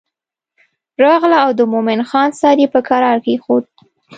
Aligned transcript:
راغله 1.03 1.37
او 1.45 1.49
د 1.59 1.61
مومن 1.71 1.99
خان 2.09 2.29
سر 2.39 2.57
یې 2.63 2.67
په 2.73 2.79
کرار 2.89 3.17
کېښود. 3.25 3.65